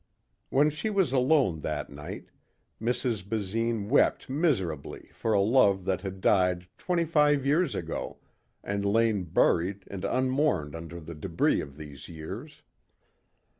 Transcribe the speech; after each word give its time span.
When 0.49 0.71
she 0.71 0.89
was 0.89 1.11
alone 1.11 1.59
that 1.59 1.91
night 1.91 2.29
Mrs. 2.81 3.23
Basine 3.23 3.87
wept 3.87 4.31
miserably 4.31 5.11
for 5.13 5.33
a 5.33 5.41
love 5.41 5.85
that 5.85 6.01
had 6.01 6.21
died 6.21 6.65
twenty 6.75 7.05
five 7.05 7.45
years 7.45 7.75
ago 7.75 8.17
and 8.63 8.83
lain 8.83 9.25
buried 9.25 9.83
and 9.85 10.03
unmourned 10.03 10.73
under 10.73 10.99
the 10.99 11.13
débris 11.13 11.61
of 11.61 11.77
these 11.77 12.09
years. 12.09 12.63